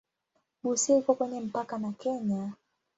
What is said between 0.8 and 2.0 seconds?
iko kwenye mpaka na